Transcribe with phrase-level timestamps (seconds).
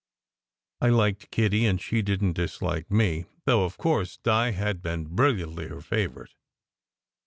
[0.81, 5.03] I liked Kitty, and she didn t dislike me, though, of course, Di had been
[5.15, 6.33] brilliantly her favourite.